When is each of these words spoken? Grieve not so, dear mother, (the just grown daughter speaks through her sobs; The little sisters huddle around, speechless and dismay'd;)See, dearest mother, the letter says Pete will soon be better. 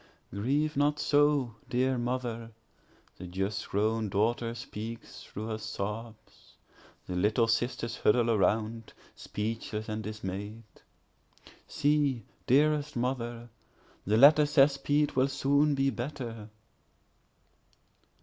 Grieve 0.33 0.75
not 0.75 0.97
so, 0.97 1.53
dear 1.69 1.95
mother, 1.95 2.49
(the 3.17 3.27
just 3.27 3.69
grown 3.69 4.09
daughter 4.09 4.55
speaks 4.55 5.21
through 5.23 5.45
her 5.47 5.59
sobs; 5.59 6.55
The 7.05 7.15
little 7.15 7.47
sisters 7.47 7.97
huddle 7.97 8.31
around, 8.31 8.93
speechless 9.15 9.87
and 9.87 10.01
dismay'd;)See, 10.01 12.23
dearest 12.47 12.95
mother, 12.95 13.49
the 14.03 14.17
letter 14.17 14.47
says 14.47 14.75
Pete 14.79 15.15
will 15.15 15.27
soon 15.27 15.75
be 15.75 15.91
better. 15.91 16.49